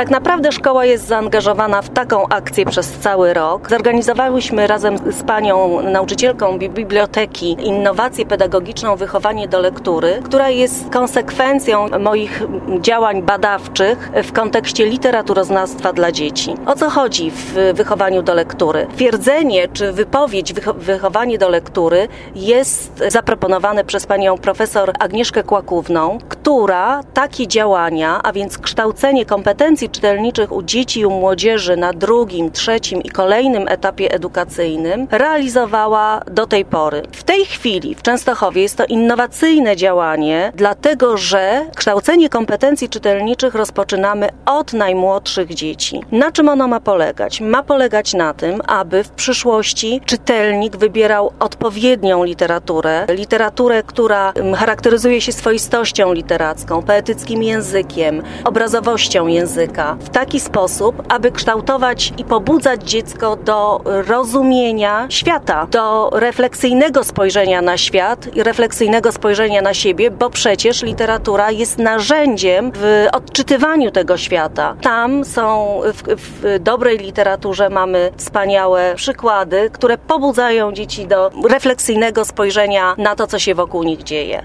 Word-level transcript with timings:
Tak 0.00 0.10
naprawdę 0.10 0.52
szkoła 0.52 0.84
jest 0.84 1.06
zaangażowana 1.06 1.82
w 1.82 1.90
taką 1.90 2.28
akcję 2.28 2.66
przez 2.66 2.92
cały 2.92 3.34
rok. 3.34 3.70
Zorganizowałyśmy 3.70 4.66
razem 4.66 4.98
z 5.12 5.22
panią 5.22 5.82
nauczycielką 5.82 6.58
biblioteki 6.58 7.56
innowację 7.62 8.26
pedagogiczną 8.26 8.96
wychowanie 8.96 9.48
do 9.48 9.60
lektury, 9.60 10.20
która 10.24 10.50
jest 10.50 10.90
konsekwencją 10.90 11.86
moich 11.98 12.42
działań 12.80 13.22
badawczych 13.22 14.10
w 14.24 14.32
kontekście 14.32 14.86
literaturoznawstwa 14.86 15.92
dla 15.92 16.12
dzieci. 16.12 16.54
O 16.66 16.74
co 16.74 16.90
chodzi 16.90 17.30
w 17.30 17.54
wychowaniu 17.74 18.22
do 18.22 18.34
lektury? 18.34 18.86
Twierdzenie 18.96 19.68
czy 19.68 19.92
wypowiedź 19.92 20.52
wychowanie 20.76 21.38
do 21.38 21.48
lektury 21.48 22.08
jest 22.34 23.04
zaproponowane 23.08 23.84
przez 23.84 24.06
panią 24.06 24.38
profesor 24.38 24.92
Agnieszkę 24.98 25.42
Kłakówną, 25.42 26.18
która 26.28 27.00
takie 27.14 27.46
działania, 27.46 28.20
a 28.22 28.32
więc 28.32 28.58
kształcenie 28.58 29.26
kompetencji 29.26 29.89
czytelniczych 29.90 30.52
u 30.52 30.62
dzieci 30.62 31.00
i 31.00 31.06
u 31.06 31.10
młodzieży 31.10 31.76
na 31.76 31.92
drugim, 31.92 32.50
trzecim 32.50 33.02
i 33.02 33.10
kolejnym 33.10 33.68
etapie 33.68 34.12
edukacyjnym 34.14 35.06
realizowała 35.10 36.20
do 36.30 36.46
tej 36.46 36.64
pory. 36.64 37.02
W 37.12 37.22
tej 37.22 37.44
chwili 37.44 37.94
w 37.94 38.02
Częstochowie 38.02 38.62
jest 38.62 38.76
to 38.76 38.84
innowacyjne 38.84 39.76
działanie, 39.76 40.52
dlatego 40.54 41.16
że 41.16 41.66
kształcenie 41.76 42.28
kompetencji 42.28 42.88
czytelniczych 42.88 43.54
rozpoczynamy 43.54 44.28
od 44.46 44.72
najmłodszych 44.72 45.54
dzieci. 45.54 46.00
Na 46.12 46.32
czym 46.32 46.48
ono 46.48 46.68
ma 46.68 46.80
polegać? 46.80 47.40
Ma 47.40 47.62
polegać 47.62 48.14
na 48.14 48.34
tym, 48.34 48.60
aby 48.66 49.04
w 49.04 49.10
przyszłości 49.10 50.00
czytelnik 50.06 50.76
wybierał 50.76 51.32
odpowiednią 51.40 52.24
literaturę, 52.24 53.06
literaturę, 53.08 53.82
która 53.82 54.32
charakteryzuje 54.56 55.20
się 55.20 55.32
swoistością 55.32 56.12
literacką, 56.12 56.82
poetyckim 56.82 57.42
językiem, 57.42 58.22
obrazowością 58.44 59.26
języka, 59.26 59.79
w 60.00 60.08
taki 60.08 60.40
sposób, 60.40 61.02
aby 61.08 61.32
kształtować 61.32 62.12
i 62.18 62.24
pobudzać 62.24 62.82
dziecko 62.82 63.36
do 63.36 63.80
rozumienia 63.84 65.06
świata, 65.08 65.66
do 65.70 66.10
refleksyjnego 66.12 67.04
spojrzenia 67.04 67.62
na 67.62 67.76
świat 67.76 68.36
i 68.36 68.42
refleksyjnego 68.42 69.12
spojrzenia 69.12 69.62
na 69.62 69.74
siebie, 69.74 70.10
bo 70.10 70.30
przecież 70.30 70.82
literatura 70.82 71.50
jest 71.50 71.78
narzędziem 71.78 72.72
w 72.74 73.06
odczytywaniu 73.12 73.90
tego 73.90 74.16
świata. 74.16 74.76
Tam 74.82 75.24
są 75.24 75.80
w, 75.84 76.02
w 76.16 76.58
dobrej 76.58 76.98
literaturze 76.98 77.70
mamy 77.70 78.10
wspaniałe 78.16 78.94
przykłady, 78.96 79.70
które 79.72 79.98
pobudzają 79.98 80.72
dzieci 80.72 81.06
do 81.06 81.30
refleksyjnego 81.48 82.24
spojrzenia 82.24 82.94
na 82.98 83.16
to, 83.16 83.26
co 83.26 83.38
się 83.38 83.54
wokół 83.54 83.82
nich 83.82 84.02
dzieje. 84.02 84.38